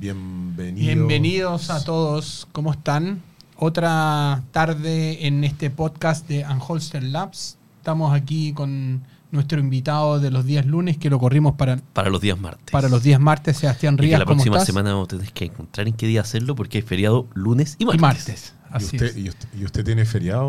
[0.00, 0.80] Bienvenidos.
[0.96, 2.48] Bienvenidos a todos.
[2.52, 3.20] ¿Cómo están?
[3.56, 7.58] Otra tarde en este podcast de Unholster Labs.
[7.76, 12.22] Estamos aquí con nuestro invitado de los días lunes que lo corrimos para, Para los
[12.22, 12.70] días martes.
[12.72, 14.20] para los días martes, Sebastián y que Rías.
[14.20, 14.66] la ¿cómo próxima estás?
[14.68, 17.82] semana vamos a tener que encontrar en qué día hacerlo porque hay feriado lunes y
[17.82, 18.00] Y martes.
[18.00, 18.54] martes.
[18.70, 19.16] ¿Y Así usted, es.
[19.18, 20.48] y, usted, y usted tiene feriado,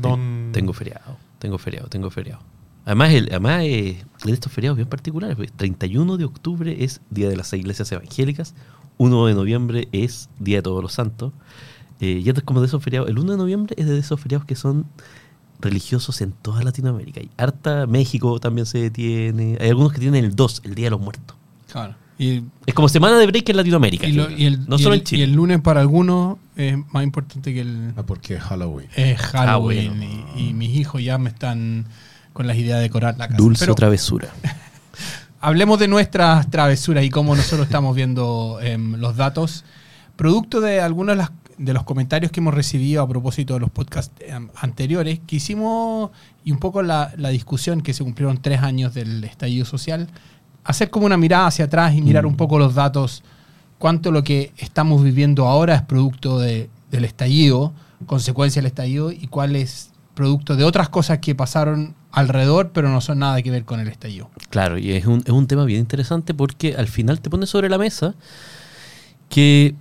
[0.00, 0.50] don?
[0.52, 2.40] Tengo feriado, tengo feriado, tengo feriado.
[2.84, 7.28] Además, el, además eh, en estos feriados bien particulares, pues, 31 de octubre es Día
[7.28, 8.54] de las Iglesias Evangélicas,
[8.98, 11.32] 1 de noviembre es Día de Todos los Santos,
[12.00, 13.08] eh, y esto es como de esos feriados.
[13.08, 14.86] El 1 de noviembre es de esos feriados que son
[15.60, 17.20] religiosos en toda Latinoamérica.
[17.20, 20.90] Hay harta, México también se detiene, hay algunos que tienen el 2, el Día de
[20.90, 21.36] los Muertos.
[21.70, 21.94] Claro.
[22.18, 24.06] Y, Es como semana de break en Latinoamérica.
[24.06, 25.20] y lo- y el, no y solo el- en Chile.
[25.20, 28.88] y el lunes para algunos es más importante que el Ah, porque es Halloween.
[28.96, 29.90] es Halloween.
[29.92, 30.24] Ah, bueno.
[30.36, 31.86] y, y mis hijos ya me están
[32.32, 33.38] con las ideas de decorar la casa.
[33.38, 34.28] Dulce Pero- travesura.
[35.40, 39.64] Hablemos de nuestras travesuras y cómo nosotros estamos viendo em, los datos.
[40.16, 43.70] Producto de algunos de, las- de los comentarios que hemos recibido a propósito de los
[43.70, 46.10] podcasts em, anteriores, quisimos,
[46.44, 50.08] y un poco la, la discusión que se cumplieron tres años del estallido social,
[50.64, 53.24] hacer como una mirada hacia atrás y mirar un poco los datos,
[53.78, 57.72] cuánto lo que estamos viviendo ahora es producto de- del estallido,
[58.06, 63.00] consecuencia del estallido, y cuál es producto de otras cosas que pasaron alrededor, pero no
[63.00, 64.30] son nada que ver con el estallido.
[64.50, 67.68] Claro, y es un, es un tema bien interesante porque al final te pone sobre
[67.68, 68.14] la mesa
[69.28, 69.74] que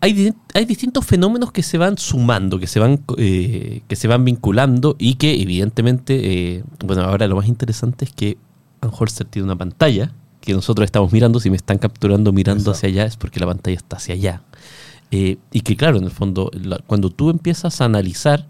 [0.00, 4.24] hay, hay distintos fenómenos que se van sumando, que se van, eh, que se van
[4.24, 8.36] vinculando y que evidentemente, eh, bueno, ahora lo más interesante es que
[8.82, 12.76] Anholster tiene una pantalla que nosotros estamos mirando, si me están capturando mirando Exacto.
[12.76, 14.42] hacia allá es porque la pantalla está hacia allá.
[15.10, 18.46] Eh, y que claro, en el fondo, la- cuando tú empiezas a analizar,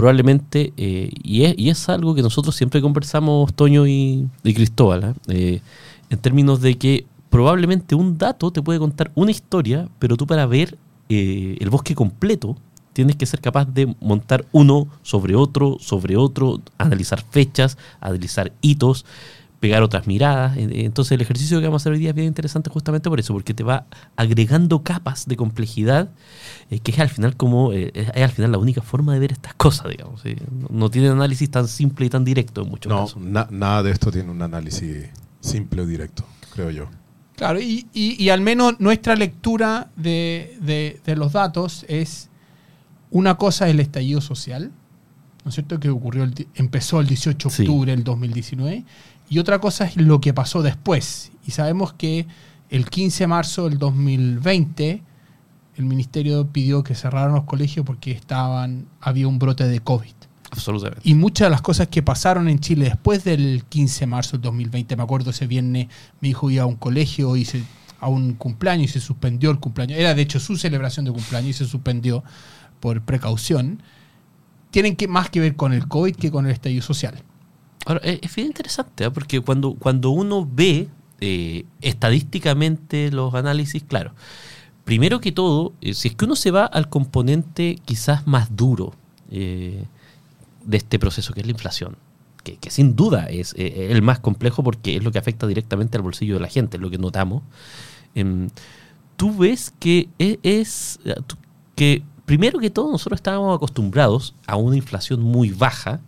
[0.00, 5.14] probablemente, eh, y, es, y es algo que nosotros siempre conversamos, Toño y, Cristóbal, ¿ah?
[5.28, 5.60] Eh,
[6.08, 10.46] en términos de que probablemente un dato te puede contar una historia, pero tú para
[10.46, 10.78] ver
[11.10, 12.56] eh, el bosque completo
[12.94, 19.04] tienes que ser capaz de montar uno sobre otro, sobre otro, analizar fechas, analizar hitos,
[19.60, 20.56] pegar otras miradas.
[20.56, 23.32] Entonces el ejercicio que vamos a hacer hoy día es bien interesante justamente por eso,
[23.34, 26.08] porque te va agregando capas de complejidad,
[26.70, 29.18] eh, que es al final como eh, es, es al final la única forma de
[29.20, 30.22] ver estas cosas, digamos.
[30.22, 30.34] ¿sí?
[30.50, 33.22] No, no tiene análisis tan simple y tan directo en muchos No, casos.
[33.22, 35.06] na- nada de esto tiene un análisis
[35.40, 36.86] simple o directo, creo yo.
[37.36, 42.28] Claro, y, y- y al menos nuestra lectura de, de- de los datos es
[43.10, 44.70] una cosa el estallido social,
[45.44, 45.80] ¿no es cierto?
[45.80, 47.62] Que ocurrió el di- empezó el 18 de Sí.
[47.62, 48.84] octubre del 2019,
[49.30, 51.32] y otra cosa es lo que pasó después.
[51.46, 52.26] Y sabemos que
[52.68, 55.02] el 15 de marzo del 2020
[55.76, 60.12] el ministerio pidió que cerraran los colegios porque estaban había un brote de COVID.
[60.50, 61.00] Absolutamente.
[61.08, 64.42] Y muchas de las cosas que pasaron en Chile después del 15 de marzo del
[64.42, 65.86] 2020, me acuerdo ese viernes,
[66.20, 67.62] mi hijo iba a un colegio y se-
[68.00, 69.98] a un cumpleaños y se suspendió el cumpleaños.
[69.98, 72.24] Era de hecho su celebración de cumpleaños y se suspendió
[72.80, 73.80] por precaución.
[74.70, 77.22] Tienen que, más que ver con el COVID que con el estallido social.
[77.86, 79.12] Ahora, es, es bien interesante, ¿ah?
[79.12, 80.88] porque cuando, cuando uno ve
[81.20, 84.12] eh, estadísticamente los análisis, claro,
[84.84, 88.94] primero que todo, eh, si es que uno se va al componente quizás más duro
[89.30, 89.84] eh,
[90.64, 91.96] de este proceso, que es la inflación,
[92.42, 96.02] que, sin duda es eh, el más complejo porque es lo que afecta directamente al
[96.02, 97.42] bolsillo de la gente, es lo que notamos,
[98.14, 98.48] em,
[99.16, 100.98] tú ves que e- es,
[101.76, 106.00] que primero que todo nosotros estábamos acostumbrados a una inflación muy baja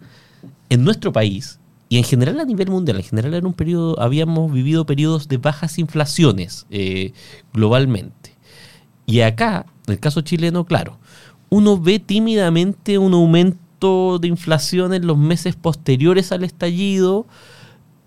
[0.70, 1.58] en nuestro país
[1.92, 5.36] y en general a nivel mundial, en general era un periodo, habíamos vivido periodos de
[5.36, 7.12] bajas inflaciones eh,
[7.52, 8.34] globalmente.
[9.04, 10.98] Y acá, en el caso chileno, claro,
[11.50, 17.26] uno ve tímidamente un aumento de inflación en los meses posteriores al estallido,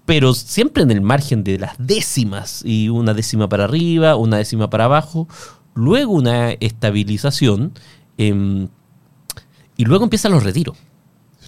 [0.07, 4.67] pero siempre en el margen de las décimas, y una décima para arriba, una décima
[4.67, 5.27] para abajo,
[5.75, 7.73] luego una estabilización,
[8.17, 8.67] em,
[9.77, 10.75] y luego empiezan los retiros.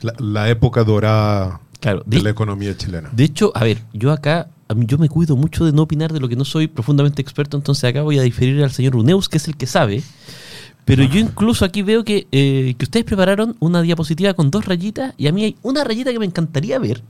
[0.03, 3.09] La, la época dorada Claro, de de, la economía chilena.
[3.11, 6.11] de hecho, a ver, yo acá, a mí, yo me cuido mucho de no opinar
[6.11, 9.29] de lo que no soy profundamente experto, entonces acá voy a diferir al señor Uneus,
[9.29, 10.03] que es el que sabe.
[10.85, 15.13] Pero yo incluso aquí veo que, eh, que ustedes prepararon una diapositiva con dos rayitas
[15.17, 17.03] y a mí hay una rayita que me encantaría ver,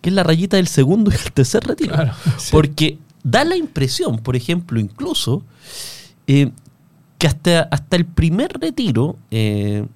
[0.00, 1.92] que es la rayita del segundo y el tercer retiro.
[1.92, 2.50] Claro, sí.
[2.52, 5.42] Porque da la impresión, por ejemplo, incluso,
[6.28, 6.52] eh,
[7.18, 9.86] que hasta, hasta el primer retiro eh,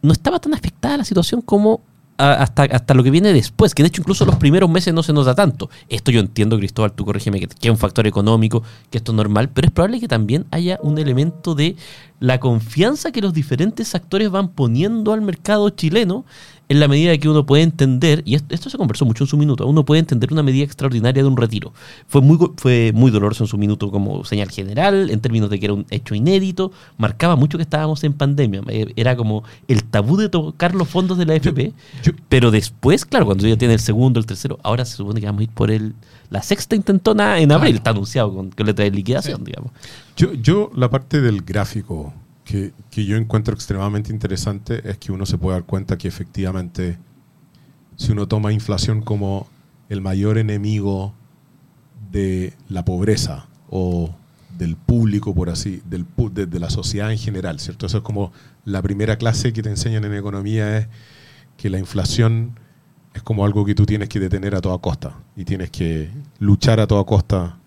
[0.00, 1.82] no estaba tan afectada la situación como
[2.22, 5.12] hasta, hasta lo que viene después, que de hecho incluso los primeros meses no se
[5.12, 5.70] nota tanto.
[5.88, 9.16] Esto yo entiendo, Cristóbal, tú corrígeme, que, que es un factor económico, que esto es
[9.16, 11.76] normal, pero es probable que también haya un elemento de
[12.20, 16.24] la confianza que los diferentes actores van poniendo al mercado chileno
[16.68, 19.36] en la medida que uno puede entender, y esto, esto se conversó mucho en su
[19.36, 21.72] minuto, uno puede entender una medida extraordinaria de un retiro.
[22.06, 25.66] Fue muy, fue muy doloroso en su minuto como señal general, en términos de que
[25.66, 30.16] era un hecho inédito, marcaba mucho que estábamos en pandemia, eh, era como el tabú
[30.16, 31.52] de tocar los fondos de la yo-
[32.28, 35.40] pero después, claro, cuando ya tiene el segundo, el tercero, ahora se supone que vamos
[35.40, 35.94] a ir por el,
[36.30, 37.76] la sexta intentona en abril, Claro.
[37.78, 39.44] está anunciado con, con letra de liquidación, Sí.
[39.46, 39.72] digamos.
[40.16, 42.14] Yo, yo la parte del gráfico
[42.44, 46.98] que, que yo encuentro extremadamente interesante es que uno se puede dar cuenta que efectivamente
[47.96, 49.46] si uno toma inflación como
[49.88, 51.14] el mayor enemigo
[52.10, 54.14] de la pobreza o
[54.58, 57.86] del público, por así, del, de la sociedad en general, ¿cierto?
[57.86, 58.32] Eso es como
[58.64, 60.88] la primera clase que te enseñan en economía es
[61.56, 62.58] que la inflación
[63.14, 66.80] es como algo que tú tienes que detener a toda costa y tienes que luchar
[66.80, 67.58] a toda costa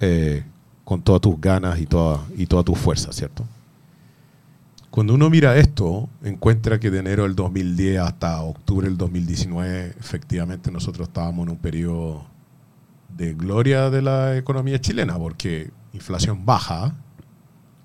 [0.00, 0.44] eh,
[0.84, 3.44] con todas tus ganas y toda, y toda tu fuerza, ¿cierto?
[4.96, 10.70] Cuando uno mira esto, encuentra que de enero del 2010 hasta octubre del 2019, efectivamente
[10.70, 12.24] nosotros estábamos en un periodo
[13.14, 16.94] de gloria de la economía chilena, porque inflación baja,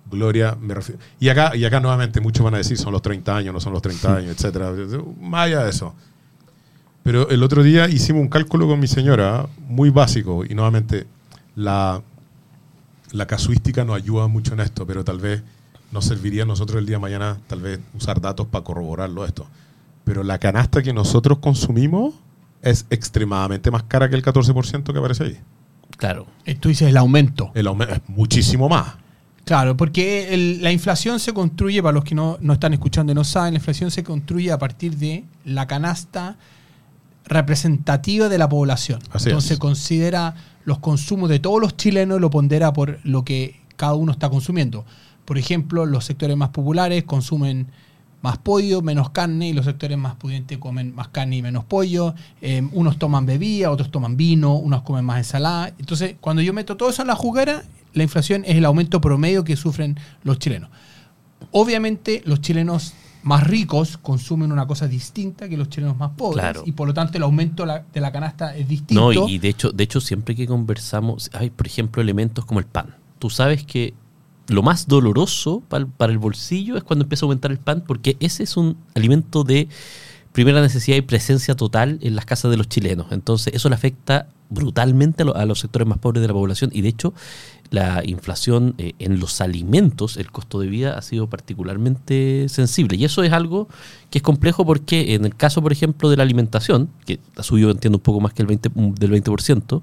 [0.09, 1.01] gloria, me refiero.
[1.19, 3.73] Y acá, y acá nuevamente muchos van a decir son los 30 años, no son
[3.73, 4.71] los 30 años, etcétera.
[5.19, 5.93] Más allá de eso.
[7.03, 11.07] Pero el otro día hicimos un cálculo con mi señora muy básico y nuevamente
[11.55, 12.01] la,
[13.11, 15.43] la casuística nos ayuda mucho en esto, pero tal vez
[15.91, 19.45] nos serviría a nosotros el día de mañana tal vez usar datos para corroborarlo esto.
[20.03, 22.13] Pero la canasta que nosotros consumimos
[22.61, 25.38] es extremadamente más cara que el 14% que aparece ahí.
[25.97, 26.25] Claro.
[26.45, 27.51] Eh, Tú dices el aumento.
[27.53, 28.95] El aumento es muchísimo más.
[29.45, 33.15] Claro, porque el- la inflación se construye, para los que no, no están escuchando y
[33.15, 36.37] no saben, la inflación se construye a partir de la canasta
[37.25, 38.99] representativa de la población.
[39.11, 39.59] Así Entonces es.
[39.59, 40.35] considera
[40.65, 44.29] los consumos de todos los chilenos y lo pondera por lo que cada uno está
[44.29, 44.85] consumiendo.
[45.25, 47.68] Por ejemplo, los sectores más populares consumen
[48.21, 52.13] más pollo, menos carne, y los sectores más pudientes comen más carne y menos pollo.
[52.41, 55.73] Eh, unos toman bebida, otros toman vino, unos comen más ensalada.
[55.79, 57.63] Entonces, cuando yo meto todo eso en la juguera,
[57.94, 60.69] la inflación es el aumento promedio que sufren los chilenos.
[61.51, 66.41] Obviamente, los chilenos más ricos consumen una cosa distinta que los chilenos más pobres.
[66.41, 66.63] Claro.
[66.65, 69.27] Y por lo tanto, el aumento de la canasta es No, distinto.
[69.27, 72.65] y, y de hecho, de hecho, siempre que conversamos, hay, por ejemplo, elementos como el
[72.65, 72.95] pan.
[73.19, 73.94] Tú sabes que
[74.51, 78.44] lo más doloroso para, el bolsillo es cuando empieza a aumentar el pan, porque ese
[78.44, 79.68] es un alimento de
[80.33, 83.07] primera necesidad y presencia total en las casas de los chilenos.
[83.12, 86.69] Entonces, eso le afecta brutalmente a, lo- a los sectores más pobres de la población.
[86.74, 87.13] Y de hecho,
[87.69, 92.97] la inflación eh, en los alimentos, el costo de vida, ha sido particularmente sensible.
[92.97, 93.68] Y eso es algo
[94.09, 97.71] que es complejo porque en el caso, por ejemplo, de la alimentación, que ha subido,
[97.71, 98.69] entiendo, un poco más que el 20,
[99.00, 99.81] del 20%,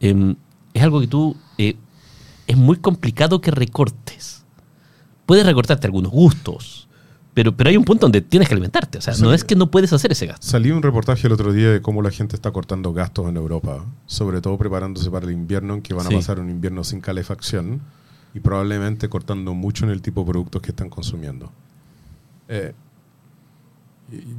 [0.00, 0.36] em,
[0.74, 1.36] es algo que tú...
[1.58, 1.76] eh,
[2.46, 4.44] es muy complicado que recortes.
[5.26, 6.88] Puedes recortarte algunos gustos,
[7.34, 8.98] pero, pero hay un punto donde tienes que alimentarte.
[8.98, 10.46] O sea, no es que no puedes hacer ese gasto.
[10.46, 13.84] Salió un reportaje el otro día de cómo la gente está cortando gastos en Europa,
[14.06, 16.14] sobre todo preparándose para el invierno, en que van Sí.
[16.14, 17.80] a pasar un invierno sin calefacción
[18.34, 21.50] y probablemente cortando mucho en el tipo de productos que están consumiendo.
[22.48, 22.74] Eh,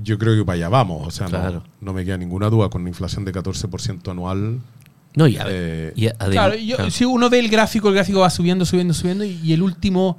[0.04, 2.82] yo creo que para allá vamos, o sea, no- no, me queda ninguna duda, con
[2.82, 4.60] una inflación de 14% anual.
[5.16, 6.92] No, y, a- Eh, y Claro, yo- claro.
[6.92, 10.18] si uno ve el gráfico, el gráfico va subiendo, subiendo, subiendo, y, y el último,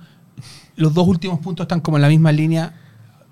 [0.77, 2.75] los dos últimos puntos están como en la misma línea.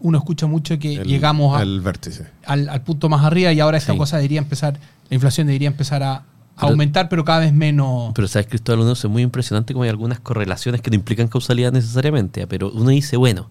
[0.00, 2.26] Uno escucha mucho que el- llegamos a- el vértice.
[2.46, 3.98] al, al punto más arriba y ahora esta Sí.
[3.98, 4.78] cosa debería empezar,
[5.08, 6.24] la inflación debería empezar a, a
[6.56, 8.12] Pero- aumentar, pero cada vez menos.
[8.14, 11.72] Pero sabes, Cristóbal, uno es muy impresionante como hay algunas correlaciones que no implican causalidad
[11.72, 12.46] necesariamente.
[12.48, 13.48] Pero uno dice, bueno,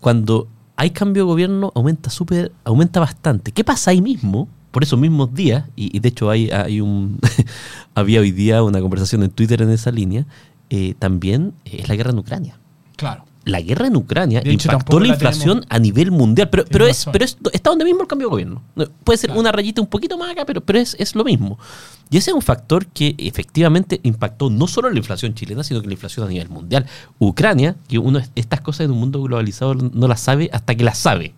[0.00, 3.50] cuando hay cambio de gobierno aumenta súper, aumenta bastante.
[3.52, 4.48] ¿Qué pasa ahí mismo?
[4.76, 7.18] Por esos mismos días, y, y de hecho hay, hay un
[7.94, 10.26] había hoy día una conversación en Twitter en esa línea,
[10.68, 12.58] eh, también es la guerra en Ucrania.
[12.96, 13.24] Claro.
[13.46, 16.98] La guerra en Ucrania De impactó la la inflación a nivel mundial, pero, pero, es,
[16.98, 17.12] razón.
[17.12, 18.62] pero es- está donde mismo el cambio de gobierno.
[18.74, 19.40] No, Puede ser Claro.
[19.40, 21.58] una rayita un poquito más acá, pero, pero es, es lo mismo.
[22.10, 25.86] Y ese es un factor que efectivamente impactó no solo la inflación chilena, sino que
[25.86, 26.84] la inflación a nivel mundial.
[27.18, 30.98] Ucrania, que uno estas cosas en un mundo globalizado no las sabe hasta que las
[30.98, 31.32] sabe.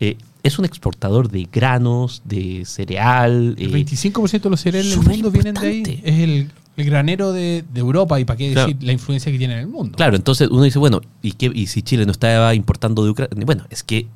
[0.00, 3.56] Eh, es un exportador de granos, de cereal.
[3.58, 6.00] El eh, 25% de los cereales del mundo vienen de ahí.
[6.04, 8.68] Es el, el granero de, de Europa y para qué Claro.
[8.68, 9.96] decir la influencia que tiene en el mundo.
[9.96, 13.44] Claro, entonces uno dice, bueno, ¿y, qué, y si Chile no estaba importando de Ucrania?
[13.44, 14.06] Bueno, es que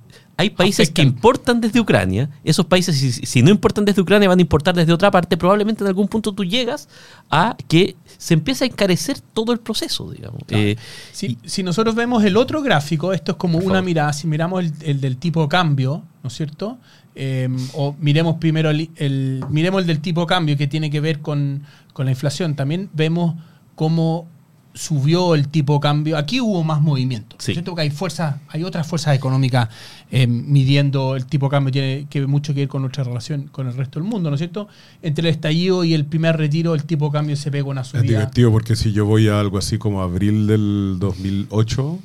[0.40, 1.04] hay países Afectan.
[1.04, 2.28] que importan desde Ucrania.
[2.44, 5.37] Esos países, si, si no importan desde Ucrania, van a importar desde otra parte.
[5.37, 6.88] Probablemente en algún punto tú llegas
[7.30, 10.42] a que se empiece a encarecer todo el proceso, digamos.
[10.47, 10.62] Claro.
[10.64, 10.76] Eh,
[11.12, 13.82] Si, si nosotros vemos el otro gráfico, esto es como una favor.
[13.85, 16.78] mirada, si miramos el, el del tipo cambio, ¿no es cierto?
[17.14, 21.00] Eh, o miremos primero el, el- miremos el del tipo de cambio que tiene que
[21.00, 22.54] ver con, con la inflación.
[22.54, 23.35] También vemos
[23.75, 24.28] cómo
[24.74, 26.16] subió el tipo de cambio.
[26.16, 27.36] Aquí hubo más movimiento.
[27.38, 27.52] Sí.
[27.52, 29.68] Siento que hay fuerzas, hay otras fuerzas económicas
[30.10, 33.66] eh, midiendo el tipo de cambio, tiene que mucho que ver con nuestra relación con
[33.66, 34.68] el resto del mundo, ¿no es cierto?
[35.02, 37.88] Entre el estallido y el primer retiro, el tipo de cambio se pega una Es
[37.88, 38.02] subida.
[38.02, 41.98] divertido porque si yo voy a algo así como abril del 2008,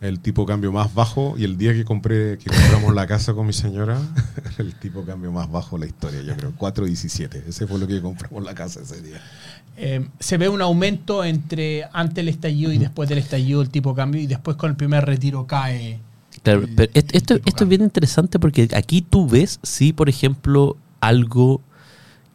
[0.00, 3.34] el tipo de cambio más bajo, y el día que compré, que compramos la casa
[3.34, 4.00] con mi señora,
[4.58, 7.42] el tipo de cambio más bajo de la historia, yo creo, 4.17.
[7.48, 9.20] Ese fue lo que compramos la casa ese día.
[9.82, 13.90] Eh, se ve un aumento entre antes del estallido y después del estallido el tipo
[13.90, 15.98] de cambio y después con el primer retiro cae.
[16.42, 21.62] Claro, el- pero esto, es bien interesante porque aquí tú ves, sí, por ejemplo, algo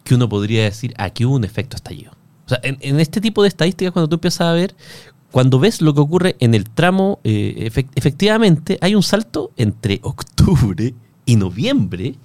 [0.02, 2.12] que uno podría decir, aquí hubo un efecto estallido.
[2.46, 4.74] O sea, en, en este tipo de estadísticas, cuando tú empiezas a ver,
[5.30, 10.00] cuando ves lo que ocurre en el tramo, eh, efec- efectivamente hay un salto entre
[10.02, 12.16] octubre y noviembre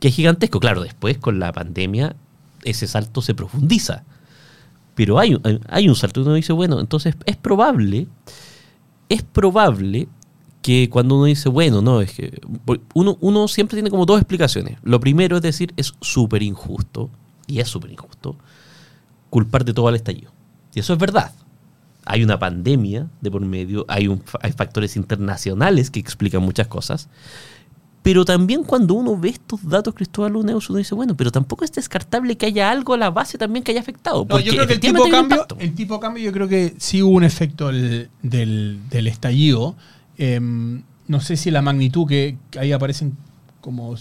[0.00, 0.58] que es gigantesco.
[0.58, 2.16] Claro, después con la pandemia
[2.64, 4.02] ese salto se profundiza.
[4.96, 5.38] Pero hay,
[5.68, 6.22] hay- un salto.
[6.22, 8.08] Uno dice, bueno, entonces es probable,
[9.08, 10.08] es probable
[10.62, 12.40] que cuando uno dice, bueno, no, es que
[12.94, 14.78] uno, uno siempre tiene como dos explicaciones.
[14.82, 17.10] Lo primero es decir, es súper injusto,
[17.46, 18.36] y es súper injusto,
[19.30, 20.32] culpar de todo al estallido.
[20.74, 21.30] Y eso es verdad.
[22.04, 27.08] Hay una pandemia de por medio, hay, un, hay factores internacionales que explican muchas cosas.
[28.06, 31.72] Pero también cuando uno ve estos datos, Cristóbal Luneus, uno dice, bueno, pero tampoco es
[31.72, 34.24] descartable que haya algo a la base también que haya afectado.
[34.28, 37.02] No, yo creo que el tipo cambio, el tipo de cambio, yo creo que sí
[37.02, 39.74] hubo un efecto del, del- del estallido.
[40.18, 43.16] Em, no sé si la magnitud que, que ahí aparecen
[43.60, 43.96] como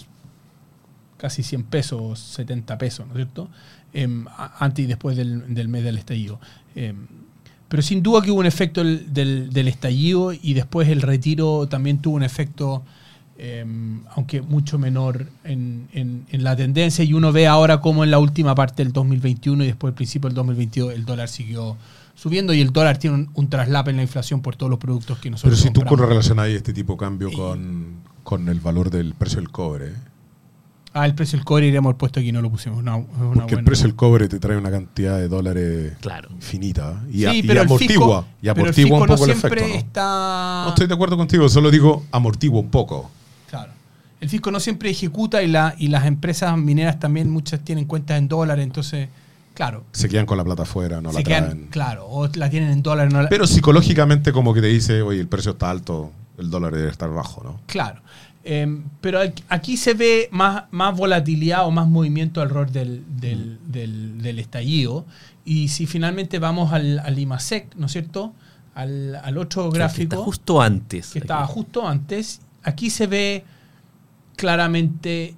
[1.17, 3.49] casi 100 pesos, 70 pesos, ¿no es cierto?
[3.91, 4.25] Em,
[4.59, 6.39] antes y después del, del mes del estallido.
[6.75, 7.07] Em,
[7.67, 11.67] pero sin duda que hubo un efecto del, del- del estallido y después el retiro
[11.67, 12.83] también tuvo un efecto,
[13.37, 17.03] em, aunque mucho menor en, en- en la tendencia.
[17.03, 20.29] Y uno ve ahora cómo en la última parte del 2021 y después al principio
[20.29, 21.75] del 2022 el dólar siguió
[22.15, 25.17] subiendo y el dólar tiene un, un traslape en la inflación por todos los productos
[25.17, 25.99] que Pero nosotros si tú compramos.
[26.05, 29.93] correlacionas este tipo de cambio con, con el valor del precio del cobre, ¿eh?
[30.97, 32.79] Ah, el precio del cobre iríamos puesto aquí, no lo pusimos.
[32.79, 36.29] Una, una porque el buena- precio del cobre te trae una cantidad de dólares Claro.
[36.31, 37.09] infinita ¿eh?
[37.11, 39.25] y, Sí, a- y pero el amortigua, fisco- y pero el amortigua un no poco
[39.25, 39.73] el siempre efecto.
[39.73, 39.79] ¿no?
[39.87, 40.61] está...
[40.63, 43.11] No estoy de acuerdo contigo, solo digo amortigua un poco.
[44.25, 48.17] El fisco no siempre ejecuta y, la, y las empresas mineras también muchas tienen cuentas
[48.17, 49.07] en dólares, entonces,
[49.53, 49.83] claro.
[49.91, 51.67] Se quedan con la plata afuera, no se la quedan- traen.
[51.67, 53.13] claro, o la tienen en dólares.
[53.13, 56.73] No la- Pero psicológicamente como que te dice, oye, el precio está alto, el dólar
[56.73, 57.59] debe estar bajo, ¿no?
[57.67, 58.01] Claro.
[58.43, 64.23] Em, pero aquí- se ve más, más volatilidad o más movimiento alrededor del, del, del-
[64.23, 65.05] del estallido.
[65.45, 68.33] Y si finalmente vamos al, al IMASEC, ¿no es cierto?
[68.73, 70.15] Al, al otro Que gráfico.
[70.15, 71.11] está justo antes.
[71.11, 72.41] que estaba justo antes.
[72.63, 73.45] Aquí se ve
[74.35, 75.35] claramente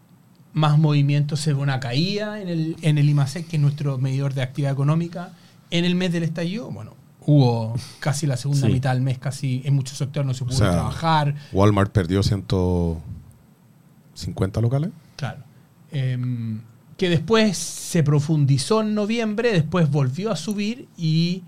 [0.53, 4.33] más movimiento, se ve una caída en el, en el IMASEC, que es nuestro medidor
[4.33, 5.33] de actividad económica.
[5.69, 8.73] En el mes del estallido, bueno, hubo casi la segunda Sí.
[8.73, 11.35] mitad del mes, casi en muchos sectores no se pudo sea, trabajar.
[11.51, 14.89] Walmart perdió 150 locales.
[15.15, 15.43] Claro.
[15.91, 16.61] Em,
[16.97, 21.43] que después se profundizó en noviembre, después volvió a subir y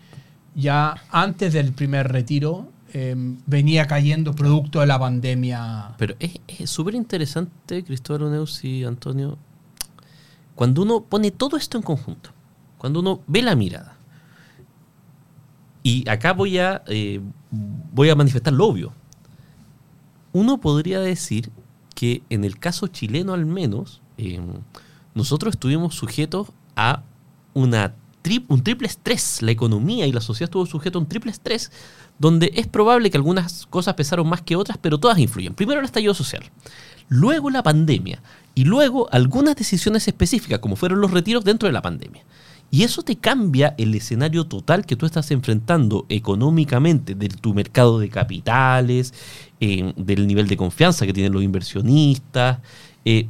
[0.55, 5.95] ya antes del primer retiro em, venía cayendo producto de la pandemia.
[5.97, 9.37] Pero es súper interesante, Cristóbal Uneus y Antonio,
[10.55, 12.31] cuando uno pone todo esto en conjunto,
[12.77, 13.95] cuando uno ve la mirada.
[15.83, 18.93] Y acá voy a, eh, voy a manifestar lo obvio.
[20.33, 21.51] Uno podría decir
[21.95, 24.39] que en el caso chileno al menos, eh,
[25.15, 27.03] nosotros estuvimos sujetos a
[27.53, 27.95] una
[28.47, 29.41] un triple estrés.
[29.41, 31.71] La economía y la sociedad estuvo sujeto a un triple estrés
[32.17, 35.53] donde es probable que algunas cosas pesaron más que otras, pero todas influyen.
[35.53, 36.43] Primero el estallido social,
[37.07, 38.21] luego la pandemia
[38.55, 42.23] y luego algunas decisiones específicas, como fueron los retiros dentro de la pandemia.
[42.71, 47.99] Y eso te cambia el escenario total que tú estás enfrentando económicamente de tu mercado
[47.99, 49.13] de capitales,
[49.59, 52.59] eh, del nivel de confianza que tienen los inversionistas,
[53.05, 53.27] eh,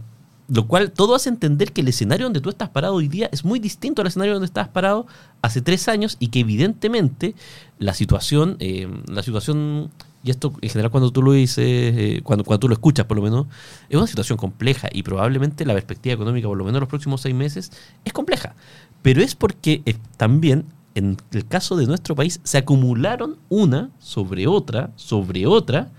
[0.49, 3.45] lo cual todo hace entender que el escenario donde tú estás parado hoy día es
[3.45, 5.05] muy distinto al escenario donde estabas parado
[5.41, 7.35] hace tres años y que evidentemente
[7.77, 9.91] la situación, eh, la situación,
[10.23, 13.17] y esto en general cuando tú lo dices, eh, cuando, cuando tú lo escuchas por
[13.17, 13.45] lo menos,
[13.89, 17.35] es una situación compleja y probablemente la perspectiva económica por lo menos los próximos seis
[17.35, 17.71] meses
[18.03, 18.55] es compleja.
[19.03, 20.65] Pero es porque eh, también
[20.95, 25.91] en el caso de nuestro país se acumularon una sobre otra, sobre otra,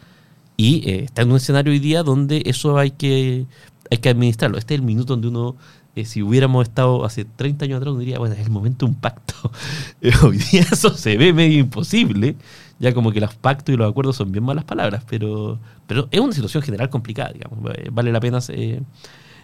[0.57, 3.47] y está en un escenario hoy día donde eso hay que,
[3.91, 4.59] hay que administrarlo.
[4.59, 5.57] Este es el minuto donde uno,
[5.97, 8.93] eh, si hubiéramos estado hace 30 años atrás, uno diría, bueno, es el momento de
[8.93, 9.35] un pacto.
[10.03, 12.37] Eh, hoy día eso se ve medio imposible.
[12.79, 16.21] Ya como que los pactos y los acuerdos son bien malas palabras, pero, pero es
[16.21, 17.59] una situación general complicada, digamos.
[17.75, 18.39] Eh, Vale la pena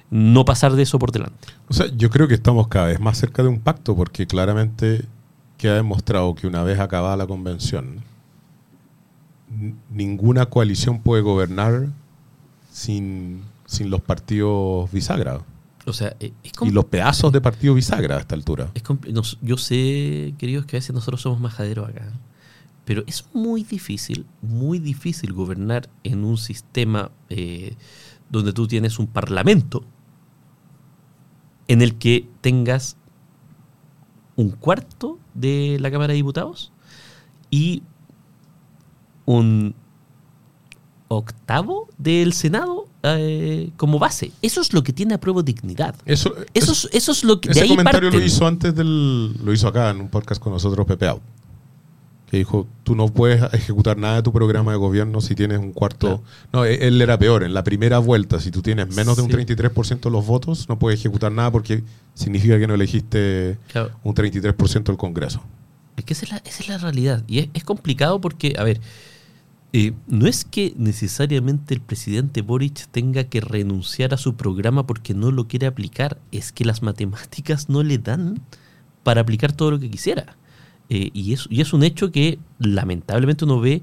[0.08, 1.48] no pasar de eso por delante.
[1.68, 5.04] O sea, yo creo que estamos cada vez más cerca de un pacto porque claramente
[5.58, 8.02] que ha demostrado que una vez acabada la convención,
[9.90, 11.88] ninguna coalición puede gobernar
[12.70, 15.40] sin, sin los partidos bisagra.
[15.86, 16.32] O sea, es
[16.62, 18.70] Y los pedazos de partido bisagra a esta altura.
[18.74, 18.82] Es
[19.12, 22.12] nos- yo sé, queridos, que a veces nosotros somos majaderos acá.
[22.84, 27.76] Pero es muy difícil, muy difícil gobernar en un sistema eh,
[28.30, 29.84] donde tú tienes un parlamento
[31.68, 32.96] en el que tengas
[34.36, 36.72] un cuarto de la Cámara de Diputados
[37.50, 37.82] y
[39.24, 39.74] un
[41.08, 42.86] octavo del Senado
[43.18, 44.32] eh, como base.
[44.42, 45.94] Eso es lo que tiene a prueba dignidad.
[46.04, 47.48] Eso, Eso es, eso es lo que...
[47.48, 49.34] de ese ahí comentario lo hizo antes del.
[49.44, 51.22] Lo hizo acá en un podcast con nosotros, Pepe Out.
[52.30, 55.72] Que dijo: Tú no puedes ejecutar nada de tu programa de gobierno si tienes un
[55.72, 56.22] cuarto.
[56.52, 57.44] No, e- él era peor.
[57.44, 59.36] En la primera vuelta, si tú tienes menos de un Sí.
[59.36, 61.84] 33% de los votos, no puedes ejecutar nada porque
[62.14, 63.92] significa que no elegiste Claro.
[64.02, 65.40] un 33% del Congreso.
[65.96, 67.22] Es que esa es la, esa es la realidad.
[67.28, 68.80] Y es, es complicado porque, a ver,
[69.72, 75.14] eh, no es que necesariamente el presidente Boric tenga que renunciar a su programa porque
[75.14, 78.40] no lo quiere aplicar, es que las matemáticas no le dan
[79.02, 80.36] para aplicar todo lo que quisiera.
[80.88, 83.82] Eh, y, es, es un hecho que lamentablemente uno ve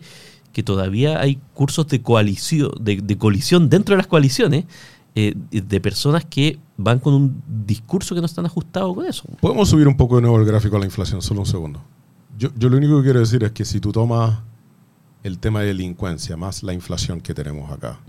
[0.54, 4.66] que todavía hay cursos de coalición, de, de colisión dentro de las coaliciones,
[5.16, 9.24] eh, de personas que van con un discurso que no están ajustados con eso.
[9.42, 11.84] Podemos subir un poco de nuevo el gráfico a la inflación, solo un segundo.
[12.38, 14.40] Yo, yo lo único que quiero decir es que si tú tomas
[15.24, 18.00] el tema de delincuencia más la inflación que tenemos acá,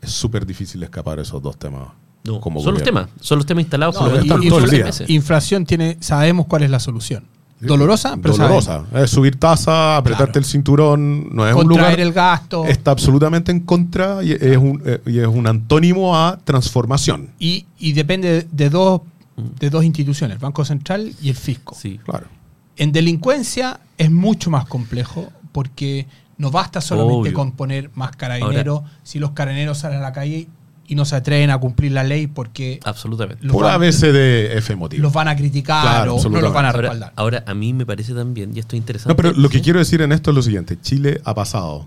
[0.00, 1.88] es súper difícil escapar esos dos temas.
[2.24, 5.08] No, como son los temas, son los temas instalados No, por los y- meses.
[5.10, 7.24] Inflación tiene, sabemos cuál es la solución.
[7.60, 8.84] Dolorosa, pero Dolorosa.
[8.94, 10.38] Es subir tasa, apretarte Claro.
[10.38, 12.00] el cinturón, no es un Contraer lugar...
[12.00, 12.64] el gasto.
[12.64, 17.28] Está absolutamente en contra y es un, eh, y es un antónimo a transformación.
[17.38, 19.02] Y, y depende de dos,
[19.58, 21.74] de dos instituciones, el Banco Central y el Fisco.
[21.74, 22.00] Sí.
[22.04, 22.26] Claro.
[22.78, 26.06] En delincuencia es mucho más complejo porque
[26.40, 27.34] no basta solamente Obvio.
[27.34, 30.48] con poner más carabineros si los carabineros salen a la calle
[30.88, 33.44] y no se atreven a cumplir la ley porque Absolutamente.
[33.44, 35.02] los, Por van, ABCDF motivo.
[35.02, 37.12] los van a criticar Claro, o no los van a respaldar.
[37.14, 39.12] ahora, a mí me parece también, y esto es interesante.
[39.12, 40.80] No, pero lo que quiero decir en esto es lo siguiente.
[40.80, 41.86] Chile ha pasado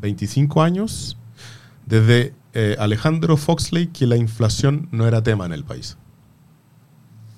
[0.00, 1.16] 25 años
[1.84, 5.96] desde eh, Alejandro Foxley que la inflación no era tema en el país.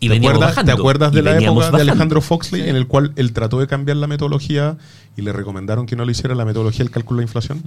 [0.02, 1.82] Y ¿Te veníamos acuerdas, bajando, ¿Te acuerdas y de la época de.
[1.82, 2.68] Alejandro Foxley Sí.
[2.70, 4.78] en el cual él trató de cambiar la metodología
[5.16, 7.62] y le recomendaron que no lo hiciera la metodología del cálculo de la inflación?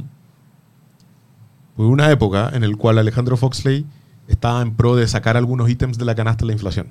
[1.78, 3.86] Hubo una época en el cual Alejandro Foxley
[4.28, 6.88] estaba en pro de sacar algunos ítems de la canasta de la inflación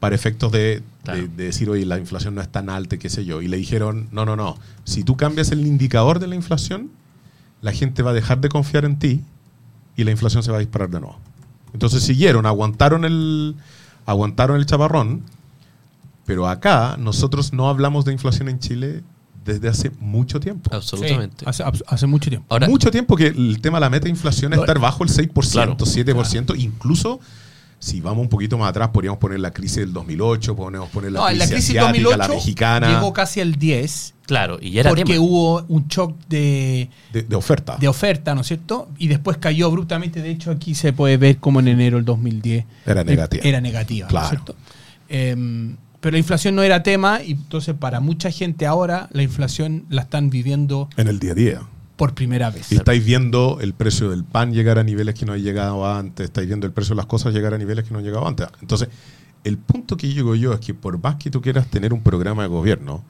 [0.00, 1.20] para efectos de, de- Claro.
[1.36, 3.40] de decir, oye, la inflación no es tan alta, y qué sé yo.
[3.42, 4.56] Y le dijeron, no, no, no.
[4.84, 6.90] Si tú cambias el indicador de la inflación,
[7.60, 9.22] la gente va a dejar de confiar en ti
[9.96, 11.18] y la inflación se va a disparar de nuevo.
[11.72, 13.54] Entonces siguieron, aguantaron el,
[14.06, 15.22] aguantaron el chaparrón,
[16.26, 19.02] pero acá nosotros no hablamos de inflación en Chile
[19.44, 20.70] desde hace mucho tiempo.
[20.74, 21.38] Absolutamente.
[21.38, 22.46] Sí, hace, hace mucho tiempo.
[22.48, 25.10] Ahora, mucho tiempo que el tema de la meta de inflación es estar bajo el
[25.10, 25.76] 6%, Claro.
[25.76, 27.18] 7%, incluso
[27.82, 31.18] si vamos un poquito más atrás podríamos poner la crisis del 2008, podemos poner la
[31.18, 34.70] No, en crisis, la crisis asiática, 2008 la mexicana, llegó casi al 10 claro, y
[34.70, 35.18] ya era porque tema.
[35.20, 37.76] hubo un shock de, de, de oferta.
[37.80, 38.88] de oferta, ¿no es cierto?
[38.98, 40.22] Y después cayó abruptamente.
[40.22, 43.42] De hecho, aquí se puede ver como en enero del 2010 Era negativa.
[43.44, 44.26] Era negativa, ¿no Claro.
[44.26, 44.54] es cierto?
[45.08, 49.84] Em, pero la inflación no era tema y entonces para mucha gente ahora la inflación
[49.90, 51.60] la están viviendo en el día a día.
[51.96, 52.70] Por primera vez.
[52.72, 56.24] Y estáis viendo el precio del pan llegar a niveles que no ha llegado antes,
[56.24, 58.46] estáis viendo el precio de las cosas llegar a niveles que no han llegado antes.
[58.60, 58.88] Entonces,
[59.44, 62.42] el punto que llego yo es que por más que tú quieras tener un programa
[62.42, 63.04] de gobierno,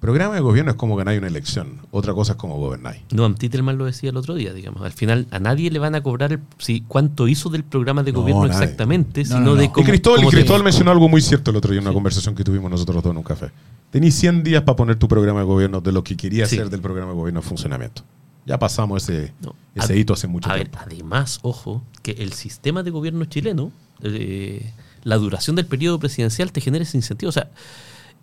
[0.00, 3.00] programa de gobierno es como ganar una elección, otra cosa es como gobernáis.
[3.10, 4.82] Noam Titelman lo decía el otro día, digamos.
[4.82, 8.12] Al final, a nadie le van a cobrar el- si, cuánto hizo del programa de
[8.12, 9.72] No, gobierno exactamente, No, sino no, de no.
[9.72, 9.86] cómo.
[9.86, 11.94] y Cristóbal, y cómo te- Cristóbal mencionó algo muy cierto el otro día en una
[11.94, 13.50] conversación que tuvimos nosotros dos en un café.
[13.90, 16.56] Tenéis 100 días para poner tu programa de gobierno de lo que quería Sí.
[16.56, 18.02] hacer del programa de gobierno en funcionamiento.
[18.46, 19.54] Ya pasamos ese, No.
[19.74, 20.78] ese hito hace mucho a ver, tiempo.
[20.84, 24.70] además, ojo, que el sistema de gobierno chileno, eh,
[25.02, 27.28] la duración del periodo presidencial te genera ese incentivo.
[27.28, 27.50] O sea,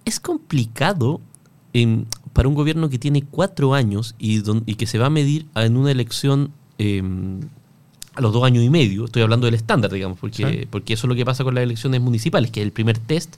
[0.06, 1.22] es complicado
[2.34, 5.46] para un gobierno que tiene cuatro años y, don- y que se va a medir
[5.56, 7.40] en una elección em,
[8.16, 9.06] a los dos años y medio.
[9.06, 10.68] Estoy hablando del estándar, digamos, porque, Sí.
[10.70, 13.36] porque eso es lo que pasa con las elecciones municipales, que es el primer test.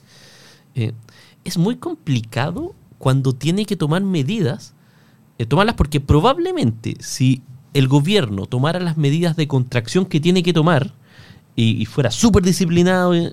[0.74, 0.92] Eh,
[1.44, 4.73] es muy complicado cuando tiene que tomar medidas,
[5.38, 7.42] eh, tomarlas porque probablemente si
[7.72, 10.94] el gobierno tomara las medidas de contracción que tiene que tomar
[11.56, 13.32] y, y fuera súper disciplinado, eh,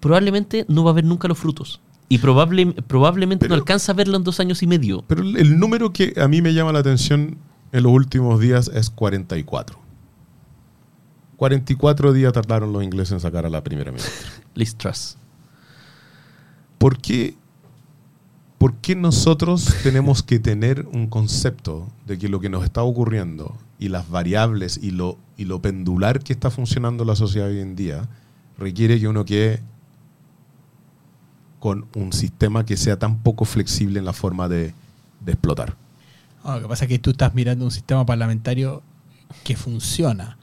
[0.00, 1.80] probablemente no va a ver nunca los frutos.
[2.08, 5.02] Y probable, probablemente Pero- no alcanza a verlo en dos años y medio.
[5.08, 7.38] Pero el, el número que a mí me llama la atención
[7.72, 9.80] en los últimos días es 44.
[11.36, 14.30] 44 días tardaron los ingleses en sacar a la primera ministra.
[14.54, 15.16] Liz Truss.
[16.78, 17.36] ¿Por qué
[18.58, 23.56] ¿por qué nosotros tenemos que tener un concepto de que lo que nos está ocurriendo
[23.78, 27.76] y las variables y lo, y lo pendular que está funcionando la sociedad hoy en
[27.76, 28.08] día
[28.58, 29.62] requiere que uno quede
[31.60, 34.72] con un sistema que sea tan poco flexible en la forma de,
[35.20, 35.76] de explotar?
[36.44, 38.82] Ah, lo que pasa es que tú estás mirando un sistema parlamentario
[39.44, 40.38] que funciona.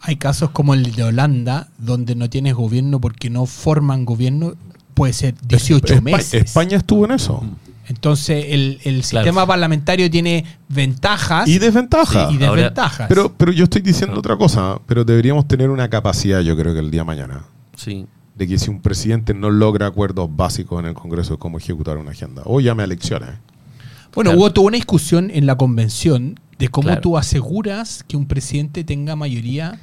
[0.00, 4.54] Hay casos como el de Holanda, donde no tienes gobierno porque no forman gobierno,
[4.96, 6.34] puede ser 18 Espa- meses.
[6.46, 7.44] España estuvo en eso.
[7.88, 9.24] Entonces, el, el Claro.
[9.26, 12.30] sistema parlamentario tiene ventajas Y desventaja.
[12.32, 13.06] y Ahora- desventajas.
[13.08, 16.80] Pero, pero yo estoy diciendo otra cosa, pero deberíamos tener una capacidad, yo creo que
[16.80, 17.44] el día de mañana,
[17.76, 18.06] Sí.
[18.34, 21.98] de que si un presidente no logra acuerdos básicos en el Congreso de cómo ejecutar
[21.98, 23.30] una agenda, o llame a elecciones.
[24.14, 24.40] bueno, claro.
[24.40, 27.02] hubo toda una discusión en la convención de cómo Claro.
[27.02, 29.78] tú aseguras que un presidente tenga mayoría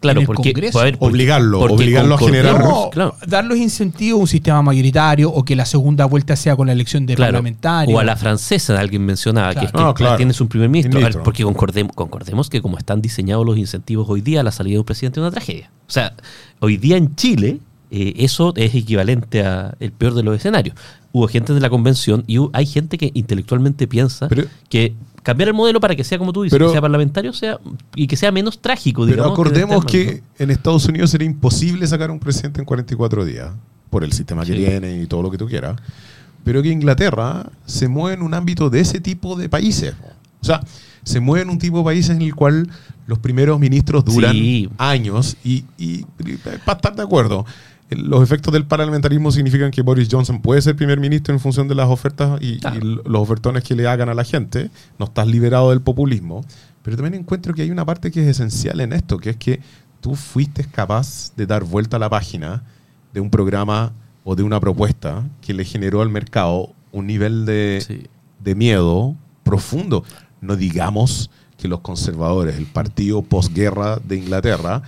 [0.00, 0.78] Claro, en el porque, Congreso.
[0.80, 4.28] a ver, porque- Obligarlo, porque obligarlo a generar- No, claro, dar los incentivos a un
[4.28, 7.30] sistema mayoritario o que la segunda vuelta sea con la elección de claro.
[7.32, 7.96] parlamentario.
[7.96, 11.00] O a la francesa, alguien mencionaba, que es que tienes un primer ministro.
[11.00, 14.78] Ver, porque concordemos, concordemos que como están diseñados los incentivos hoy día, la salida de
[14.80, 15.70] un presidente es una tragedia.
[15.88, 16.12] O sea,
[16.60, 17.58] hoy día en Chile,
[17.90, 20.76] eh, eso es equivalente a el peor de los escenarios.
[21.10, 24.94] Hubo gente de la convención y hay gente que intelectualmente piensa Pero- que
[25.28, 27.58] cambiar el modelo para que sea como tú dices, Pero- que sea parlamentario sea
[27.94, 31.26] y que sea menos trágico, Pero acordemos que en este que en Estados Unidos sería
[31.26, 33.50] imposible sacar un presidente en 44 días,
[33.90, 35.76] por el sistema que tiene y todo lo que tú quieras,
[36.44, 39.94] pero que Inglaterra se mueve en un ámbito de ese tipo de países.
[40.40, 40.62] O sea,
[41.04, 42.70] se mueve en un tipo de países en el cual
[43.06, 44.68] los primeros ministros duran Sí.
[44.78, 47.44] años y, y- y para estar de acuerdo,
[47.90, 51.74] los efectos del parlamentarismo significan que Boris Johnson puede ser primer ministro en función de
[51.74, 52.76] las ofertas y, Claro.
[52.76, 54.70] y los ofertones que le hagan a la gente.
[54.98, 56.44] No estás liberado del populismo.
[56.82, 59.60] Pero también encuentro que hay una parte que es esencial en esto, que es que
[60.00, 62.62] tú fuiste capaz de dar vuelta a la página
[63.12, 63.92] de un programa
[64.24, 68.06] o de una propuesta que le generó al mercado un nivel de, Sí.
[68.42, 70.04] de miedo profundo.
[70.40, 74.82] No digamos que los conservadores, el partido posguerra de Inglaterra,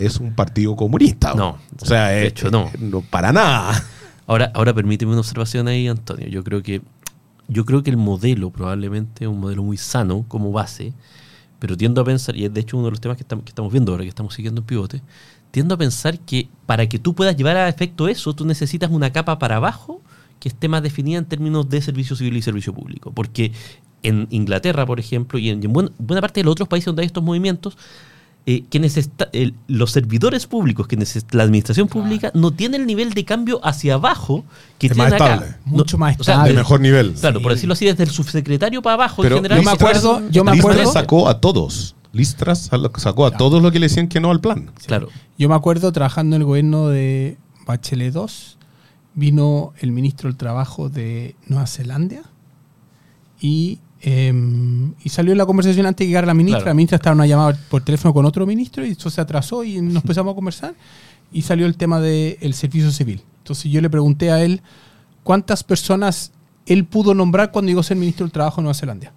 [0.00, 1.34] es un partido comunista.
[1.34, 2.70] No, o sea, de es- hecho, no.
[2.78, 3.84] no para nada.
[4.26, 6.26] Ahora, ahora permíteme una observación ahí, Antonio.
[6.28, 6.82] Yo creo que
[7.48, 10.92] yo creo que el modelo probablemente es un modelo muy sano como base,
[11.58, 13.50] pero tiendo a pensar, y es de hecho uno de los temas que estamos, que
[13.50, 15.02] estamos viendo ahora, que estamos siguiendo en pivote,
[15.50, 19.10] tiendo a pensar que para que tú puedas llevar a efecto eso, tú necesitas una
[19.12, 20.00] capa para abajo
[20.38, 23.10] que esté más definida en términos de servicio civil y servicio público.
[23.12, 23.50] Porque
[24.04, 26.86] en Inglaterra, por ejemplo, y en, y en buen- buena parte de los otros países
[26.86, 27.76] donde hay estos movimientos,
[28.46, 30.96] eh, quienes está- el- los servidores públicos, que
[31.32, 34.44] la administración pública, no tiene el nivel de cambio hacia abajo
[34.78, 35.34] que Es tienen más acá.
[35.34, 35.56] estable.
[35.66, 36.52] No- Mucho más o sea, estable.
[36.52, 37.12] De mejor nivel.
[37.14, 39.58] Claro, por decirlo así, desde el subsecretario para abajo Pero en general.
[39.58, 41.94] yo me acuerdo- yo me Listras acuerdo- sacó a todos.
[42.12, 44.70] Listras sacó a todos los que le decían que no al plan.
[44.86, 45.08] Claro.
[45.38, 48.24] Yo me acuerdo trabajando en el gobierno de Bachelet II,
[49.14, 52.22] vino el ministro del Trabajo de Nueva Zelanda
[53.40, 54.32] y, eh,
[55.02, 56.58] y salió en la conversación antes de llegar la ministra.
[56.60, 56.70] Claro.
[56.70, 59.62] La ministra estaba en una llamada por teléfono con otro ministro y eso se atrasó
[59.64, 60.74] y nos empezamos a conversar
[61.32, 63.22] y salió el tema del servicio civil.
[63.38, 64.62] Entonces yo le pregunté a él
[65.22, 66.32] cuántas personas
[66.66, 69.12] él pudo nombrar cuando llegó a ser ministro del Trabajo de Nueva Zelanda.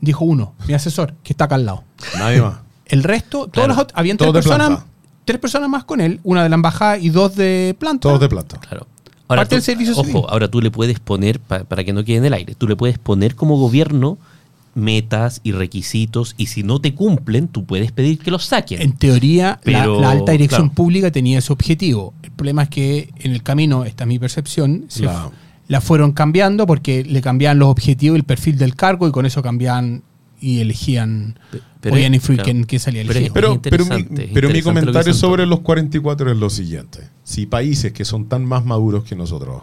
[0.00, 1.84] Dijo uno, mi asesor, que está acá al lado.
[2.18, 2.56] Nadie más.
[2.84, 3.50] El resto, Claro.
[3.50, 4.86] todas las ot- habían tres Todos de personas, planta.
[5.24, 8.02] tres personas más con él, una de la embajada y dos de planta.
[8.02, 8.58] Todos de plata.
[8.60, 8.86] Claro.
[9.26, 10.22] Parte del servicio ojo, civil.
[10.28, 12.76] ahora tú le puedes poner, pa- para que no quede en el aire, tú le
[12.76, 14.18] puedes poner como gobierno
[14.74, 18.82] metas y requisitos y si no te cumplen, tú puedes pedir que los saquen.
[18.82, 20.74] En teoría, la- Pero, la, alta dirección claro.
[20.74, 22.12] pública tenía ese objetivo.
[22.22, 25.30] El problema es que en el camino, esta es mi percepción, se La- fu-
[25.68, 29.24] la fueron cambiando porque le cambiaban los objetivos y el perfil del cargo y con
[29.26, 30.02] eso cambiaban
[30.40, 31.38] y elegían,
[31.90, 32.52] pero influir claro.
[32.78, 37.08] salía Pero es- Pero, pero, mi, pero lo comentario sobre los 44 es lo siguiente.
[37.24, 39.62] Si países que son tan más maduros que nosotros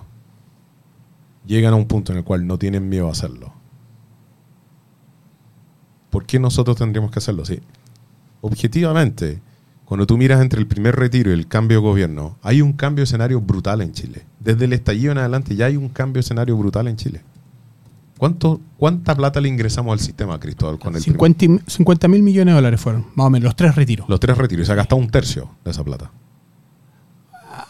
[1.45, 3.53] llegan a un punto en el cual no tienen miedo a hacerlo,
[6.09, 7.45] ¿por qué nosotros tendríamos que hacerlo?
[7.45, 7.59] Sí.
[8.41, 9.41] Objetivamente,
[9.86, 13.01] cuando tú miras entre el primer retiro y el cambio de gobierno, hay un cambio
[13.01, 14.25] de escenario brutal en Chile.
[14.39, 17.21] Desde el estallido en adelante ya hay un cambio de escenario brutal en Chile.
[18.17, 22.56] ¿Cuánto, ¿Cuánta plata le ingresamos al sistema, Cristóbal, con el primer- 50 mil millones de
[22.56, 24.08] dólares fueron, más o menos, los tres retiros.
[24.08, 24.63] Los tres retiros.
[24.63, 26.12] Y se ha gastado un tercio de esa plata.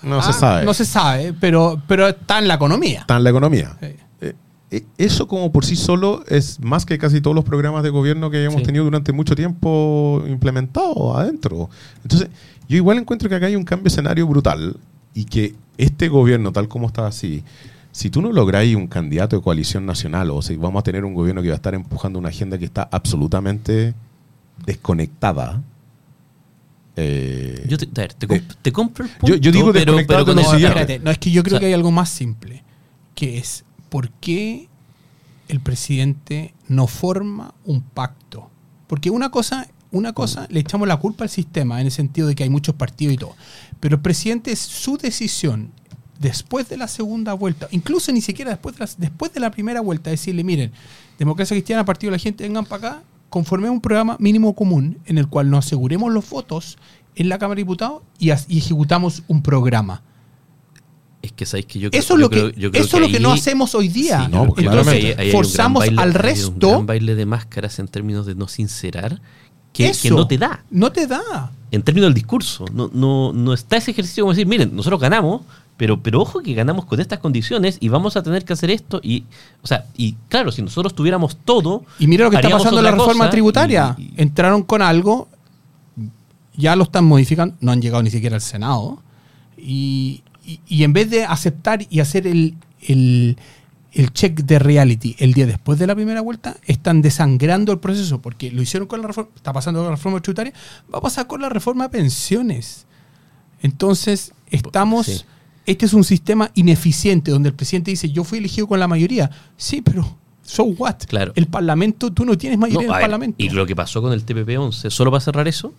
[0.02, 0.66] No se Ah, sabe.
[0.66, 3.02] No se sabe, pero, pero está en la economía.
[3.02, 3.78] Está en la economía.
[3.80, 3.88] Sí.
[4.22, 4.36] Eh,
[4.72, 8.30] eh, eso como por sí solo es más que casi todos los programas de gobierno
[8.30, 8.64] que hemos Sí.
[8.66, 11.70] tenido durante mucho tiempo implementados adentro.
[12.04, 12.30] Entonces,
[12.68, 14.78] yo igual encuentro que acá hay un cambio de escenario brutal
[15.14, 17.44] y que este gobierno, tal como está así,
[17.94, 21.14] si tú no lográis un candidato de coalición nacional o si vamos a tener un
[21.14, 23.94] gobierno que va a estar empujando una agenda que está absolutamente
[24.66, 25.62] desconectada,
[26.96, 29.68] eh, Yo te, a ver, te, de- comp- te compro el Yo- punto, yo digo
[29.74, 31.60] pero, desconectado pero con de lo No, espérate, no, es que yo creo O sea-
[31.62, 32.64] que hay algo más simple,
[33.16, 34.68] que es ¿por qué
[35.48, 38.50] el presidente no forma un pacto?
[38.88, 42.36] Porque una cosa, una cosa, le echamos la culpa al sistema en el sentido de
[42.36, 43.36] que hay muchos partidos y todo.
[43.80, 45.72] Pero el presidente es su decisión
[46.24, 49.82] después de la segunda vuelta, incluso ni siquiera después de la, después de la primera
[49.82, 50.72] vuelta, decirle, miren,
[51.20, 55.18] democracia cristiana, partido de la gente, vengan para acá, conformemos un programa mínimo común en
[55.20, 56.78] el cual nos aseguremos los votos
[57.16, 60.02] en la Cámara de Diputados y, ejecutamos un programa.
[61.22, 63.20] Es que sabéis que yo creo, Eso es lo que, creo- eso es lo que
[63.20, 64.26] no hacemos hoy día.
[64.26, 66.70] Sí, No, que ahí- ahí hay un forzamos baile- al hay un resto.
[66.70, 69.22] gran baile de máscaras en términos de no sincerar
[69.72, 70.66] que, que Eso, no te da.
[70.70, 71.52] No te da.
[71.72, 72.66] En términos del discurso.
[72.74, 75.42] No, no, no está ese ejercicio como decir, miren, nosotros ganamos,
[75.84, 79.02] pero, pero ojo que ganamos con estas condiciones y vamos a tener que hacer esto.
[79.04, 79.26] Y,
[79.62, 81.84] o sea, y claro, si nosotros tuviéramos todo.
[82.00, 83.94] Y mira lo que está pasando en la reforma tributaria.
[83.98, 85.28] y- y- Entraron con algo,
[86.56, 89.04] ya lo están modificando, no han llegado ni siquiera al Senado.
[89.58, 93.36] Y, y- y en vez de aceptar y hacer el, el,
[93.92, 98.22] el check de reality el día después de la primera vuelta, están desangrando el proceso,
[98.22, 100.54] porque lo hicieron con la reforma, está pasando con la reforma tributaria,
[100.94, 102.86] va a pasar con la reforma de pensiones.
[103.62, 105.08] Entonces, estamos...
[105.08, 105.22] Sí.
[105.66, 109.32] Este es un sistema ineficiente donde el presidente dice, yo fui elegido con la mayoría.
[109.56, 110.98] Sí, pero so what?
[111.08, 111.32] Claro.
[111.36, 113.44] El Parlamento, tú no tienes mayoría No, en el ver, Parlamento.
[113.44, 115.74] Y lo que pasó con el TPP-11, solo para cerrar eso,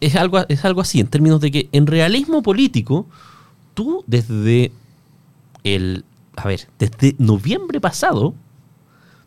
[0.00, 3.06] es algo, es algo así, en términos de que en realismo político,
[3.74, 4.72] tú desde
[5.64, 6.04] el,
[6.36, 8.34] a ver, desde noviembre pasado,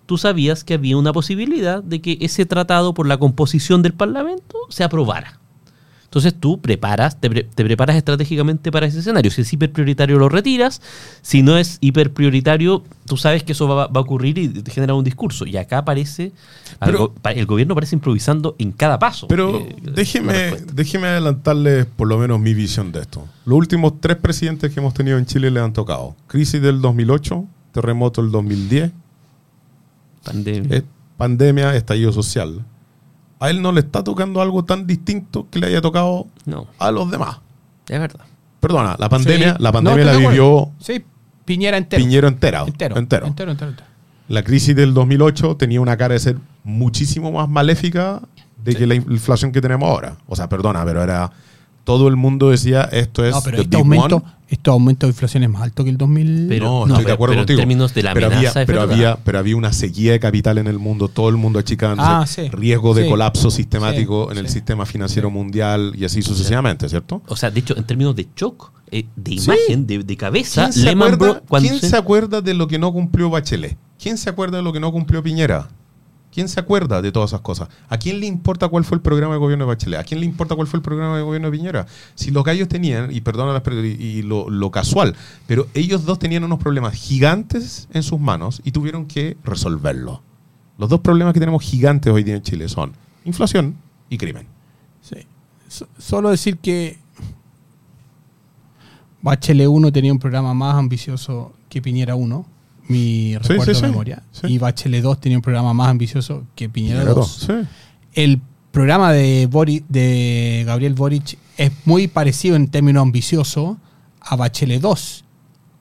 [0.06, 4.58] tú sabías que había una posibilidad de que ese tratado por la composición del Parlamento
[4.70, 5.41] se aprobara.
[6.12, 9.32] Entonces tú preparas, te, pre- te preparas estratégicamente para ese escenario.
[9.32, 10.82] Si es hiperprioritario lo retiras,
[11.22, 14.94] si no es hiperprioritario, tú sabes que eso va, va a ocurrir y te genera
[14.94, 15.46] un discurso.
[15.46, 16.34] Y acá parece,
[16.82, 19.30] Pero- el gobierno parece improvisando en cada paso.
[19.30, 23.26] Pero eh, déjeme, déjeme adelantarles por lo menos mi visión de esto.
[23.46, 26.18] Los últimos tres presidentes que hemos tenido en Chile le han tocado.
[26.28, 28.92] Crisis del 2008, terremoto del 2010,
[30.26, 30.78] Pandemia.
[30.78, 30.84] eh,
[31.18, 32.66] pandemia, estallido social.
[33.42, 36.92] A él no le está tocando algo tan distinto que le haya tocado No, a
[36.92, 37.40] los demás.
[37.90, 38.22] es verdad.
[38.60, 39.64] Perdona, la pandemia, Sí.
[39.64, 40.72] la pandemia la vivió acuerdo.
[40.80, 41.04] Sí,
[41.44, 42.02] Piñera entero.
[42.04, 42.66] Piñero entero.
[42.68, 42.98] entero.
[42.98, 43.26] entero.
[43.28, 43.88] Entero, entero, entero.
[44.28, 48.22] La crisis del 2008 tenía una cara de ser muchísimo más maléfica
[48.64, 50.16] de que la inflación que tenemos ahora.
[50.28, 51.32] O sea, perdona, pero era
[51.84, 54.26] todo el mundo decía esto es No, pero the este big aumento, one.
[54.50, 56.46] este aumento de inflación es más alto que el 2000.
[56.50, 57.58] Pero- no, no, estoy de acuerdo pero en contigo.
[57.60, 60.58] términos de la pero había, amenaza, es pero había, pero había una sequía de capital
[60.58, 62.50] en el mundo, todo el mundo achicándose, Ah, sí.
[62.50, 63.10] riesgo de Sí.
[63.10, 67.22] colapso sistemático Sí, en el sistema financiero mundial y así sucesivamente, ¿cierto?
[67.28, 69.46] O sea, de hecho, en términos de shock, eh, de Sí.
[69.46, 72.78] imagen, de, de cabeza, ¿Quién, se acuerda, cuando quién se- se acuerda de lo que
[72.78, 73.78] no cumplió Bachelet?
[74.02, 75.68] ¿Quién se acuerda de lo que no cumplió Piñera?
[76.32, 77.68] ¿Quién se acuerda de todas esas cosas?
[77.90, 80.00] ¿A quién le importa cuál fue el programa de gobierno de Bachelet?
[80.00, 81.86] ¿A quién le importa cuál fue el programa de gobierno de Piñera?
[82.16, 85.16] Si los gallos tenían, y perdona y, lo, lo casual,
[85.46, 90.22] pero ellos dos tenían unos problemas gigantes en sus manos y tuvieron que resolverlo.
[90.78, 92.94] Los dos problemas que tenemos gigantes hoy día en Chile son
[93.26, 93.76] inflación
[94.10, 94.48] y crimen.
[95.02, 95.18] Sí.
[95.68, 96.98] So- Solo decir que
[99.22, 102.46] Bachelet 1 tenía un programa más ambicioso que Piñera 1,
[102.92, 103.82] mi recuerdo sí, de sí.
[103.82, 104.24] memoria.
[104.32, 104.48] Sí.
[104.48, 107.16] Y Bachelet 2 tenía un programa más ambicioso que Piñera, Piñera 2.
[107.16, 107.68] dos, sí.
[108.14, 113.78] El programa de, Bori- de Gabriel Boric es muy parecido en términos ambicioso
[114.22, 115.26] a Bachelet 2,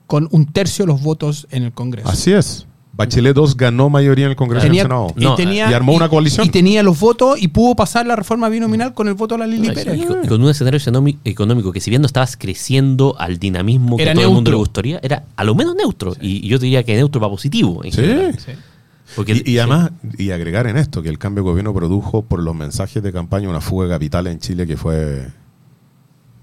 [0.07, 2.09] con un tercio de los votos en el Congreso.
[2.09, 2.67] Así es.
[2.93, 5.13] Bachelet 2 ganó mayoría en el Congreso Tenía- el Senado.
[5.15, 6.45] y, No, tenía- y armó una coalición.
[6.45, 9.47] Y tenía los votos y pudo pasar la reforma binominal con el voto de la
[9.47, 9.97] Lili No, Pérez.
[9.97, 10.79] y con, y con un escenario
[11.23, 14.57] económico que si bien no estabas creciendo al dinamismo que Era todo el mundo le
[14.57, 16.13] gustaría, era a lo menos neutro.
[16.19, 17.81] Y, y yo diría que neutro para positivo.
[17.83, 18.01] En Sí.
[18.01, 18.37] general.
[18.37, 18.51] Sí.
[19.15, 19.59] Porque, Y, y sí.
[19.59, 23.11] además, y agregar en esto, que el cambio de gobierno produjo por los mensajes de
[23.13, 25.27] campaña una fuga de capital en Chile que fue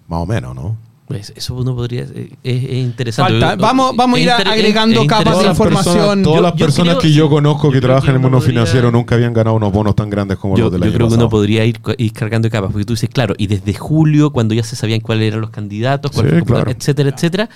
[0.06, 0.76] más o menos, ¿no?
[1.08, 2.02] Pues eso uno podría.
[2.02, 3.32] eh, Es, es interesante.
[3.32, 3.54] Falta.
[3.56, 5.62] Yo- Vamos- vamos a ir agregando es capas de Todas las interesante.
[5.78, 5.94] información.
[5.96, 8.20] personas, todas Yo- las yo personas creo- que yo conozco que trabajan que en el
[8.22, 10.86] mundo podría- financiero nunca habían ganado unos bonos tan grandes como Yo, los del yo
[10.88, 11.80] año creo que uno podría ir,
[12.12, 15.40] cargando capas, porque tú dices, claro, y desde julio, cuando ya se sabían cuáles eran
[15.40, 16.70] los candidatos, cuál Sí, fue claro.
[16.70, 17.48] etcétera, etcétera,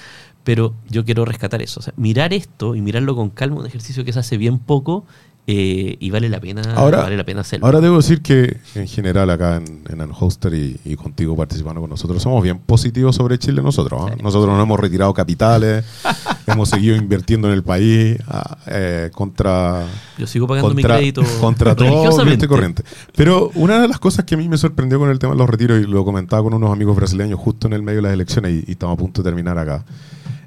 [0.45, 1.81] pero yo quiero rescatar eso.
[1.81, 5.05] O sea, mirar esto y mirarlo con calma, un ejercicio que se hace bien poco
[5.47, 7.67] eh, y vale la pena Ahora- vale la pena hacerlo.
[7.67, 11.91] Ahora debo decir que en general acá en, en Unhoster y, y contigo participando con
[11.91, 14.03] nosotros somos bien positivos sobre Chile nosotros.
[14.07, 14.15] ¿ah?
[14.17, 14.23] Sí.
[14.23, 15.85] Nosotros no hemos retirado capitales,
[16.47, 19.85] hemos seguido invirtiendo en el país ah, eh, contra
[20.17, 22.85] yo sigo pagando mi crédito contra todo cliente corriente.
[23.17, 25.51] Pero una de las cosas que a mí me sorprendió con el tema de los
[25.51, 28.53] retiros, y lo comentaba con unos amigos brasileños justo en el medio de las elecciones,
[28.53, 29.85] y, y estamos a punto de terminar acá,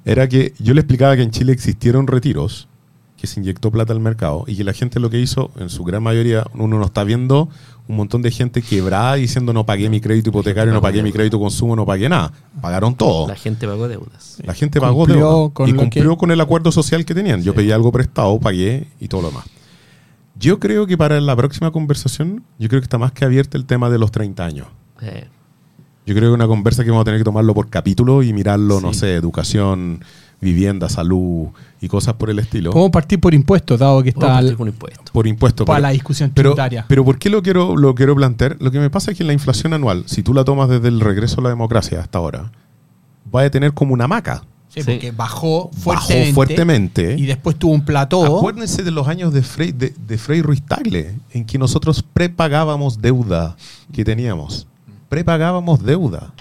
[0.06, 2.68] era que yo le explicaba que en Chile existieron retiros
[3.26, 5.84] que se inyectó plata al mercado y que la gente lo que hizo, en su
[5.84, 7.50] gran mayoría, uno no está viendo
[7.88, 11.40] un montón de gente quebrada diciendo no pagué mi crédito hipotecario, no pagué mi crédito
[11.40, 12.32] consumo, no pagué nada.
[12.62, 13.28] Pagaron todo.
[13.28, 14.38] La gente pagó deudas.
[14.44, 17.44] La gente pagó Cumplió deuda con y cumplió que- con el acuerdo social que tenían.
[17.44, 19.46] Yo pedí algo prestado, pagué y todo lo demás.
[20.38, 23.66] Yo creo que para la próxima conversación, yo creo que está más que abierto el
[23.66, 24.68] tema de los 30 años.
[25.02, 25.28] Eh,
[26.08, 28.80] Yo creo que una conversa que vamos a tener que tomarlo por capítulo y mirarlo,
[28.80, 30.04] no sé, educación,
[30.46, 31.48] vivienda, salud
[31.82, 32.72] y cosas por el estilo.
[32.72, 35.10] Podemos partir por impuestos, dado que está al- impuestos.
[35.12, 35.66] Por impuestos.
[35.66, 36.86] para pero- la discusión tributaria.
[36.88, 38.58] pero ¿por qué lo quiero, lo quiero plantear?
[38.60, 41.00] Lo que me pasa es que la inflación anual, si tú la tomas desde el
[41.02, 42.52] regreso a la democracia hasta ahora,
[43.34, 44.44] va a tener como una maca.
[44.70, 44.92] Sí, Sí.
[44.92, 48.38] porque bajó Bajó fuertemente, y después tuvo un plató.
[48.38, 53.02] Acuérdense de los años de Frei, de, de Frei Ruiz Tagle, en que nosotros prepagábamos
[53.02, 53.56] deuda
[53.94, 54.68] que teníamos.
[55.08, 56.34] Prepagábamos deuda.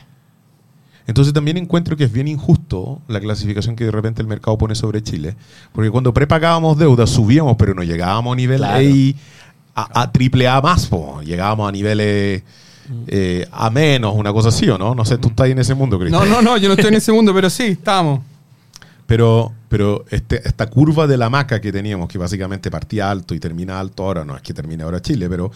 [1.06, 4.74] Entonces también encuentro que es bien injusto la clasificación que de repente el mercado pone
[4.74, 5.36] sobre Chile,
[5.72, 8.84] porque cuando prepagábamos deuda subíamos, pero no llegábamos a nivel Claro.
[9.74, 11.20] A, a, a triple A más, po.
[11.22, 12.42] llegábamos a niveles
[13.06, 14.94] eh, A menos, una cosa así, ¿o no?
[14.94, 16.28] No sé, tú estás ahí en ese mundo, Cristian.
[16.28, 18.20] No, no, no, yo no estoy en ese mundo, pero sí, estábamos.
[19.06, 23.40] Pero, pero este, esta curva de la maca que teníamos, que básicamente partía alto y
[23.40, 25.50] termina alto ahora, no es que termine ahora Chile, pero,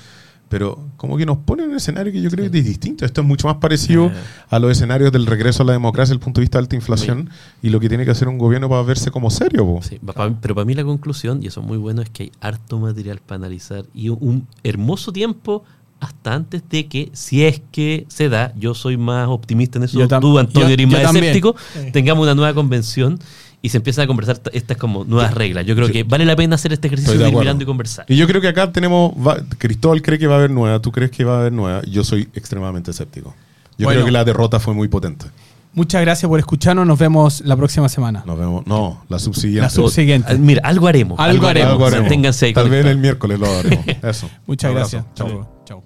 [0.49, 3.05] pero como que nos pone en un escenario que yo creo que es distinto.
[3.05, 4.11] Esto es mucho más parecido
[4.49, 6.77] a los escenarios del regreso a la democracia desde el punto de vista de alta
[6.77, 7.31] inflación
[7.63, 9.67] y lo que tiene que hacer un gobierno para verse como serio.
[9.67, 9.81] po.
[9.83, 10.01] Sí,
[10.41, 13.21] pero para mí la conclusión, y eso es muy bueno, es que hay harto material
[13.25, 15.65] para analizar y un, hermoso tiempo
[16.01, 19.99] hasta antes de que, si es que se da, yo soy más optimista en eso,
[20.21, 21.91] tú, Antonio, eres más escéptico, Sí.
[21.93, 23.19] tengamos una nueva convención
[23.61, 25.66] y se empiezan a conversar estas como nuevas reglas.
[25.66, 27.40] Yo creo que vale la pena hacer este ejercicio de de ir acuerdo.
[27.44, 28.05] mirando y conversar.
[28.09, 30.92] Y yo creo que acá tenemos, va- Cristóbal cree que va a haber nueva, tú
[30.92, 33.35] crees que va a haber nueva, yo soy extremadamente escéptico.
[33.77, 33.99] Yo Bueno.
[33.99, 35.27] creo que la derrota fue muy potente.
[35.75, 36.87] Muchas gracias por escucharnos.
[36.87, 38.25] Nos vemos la próxima semana.
[38.27, 39.61] Nos vemos, no, la subsiguiente.
[39.62, 40.37] La subsiguiente.
[40.38, 41.18] Mira, algo haremos.
[41.21, 41.73] Algo haremos.
[41.73, 42.38] Algo haremos.
[42.55, 43.85] Tal vez el miércoles lo haremos.
[44.03, 44.29] Eso.
[44.47, 45.05] Muchas gracias.
[45.14, 45.49] Chao.
[45.64, 45.83] Chao.